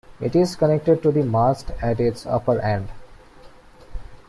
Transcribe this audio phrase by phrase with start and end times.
[0.19, 2.89] It is connected to the mast at its upper end.